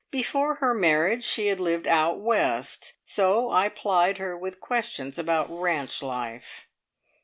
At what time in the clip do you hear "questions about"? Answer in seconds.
4.59-5.45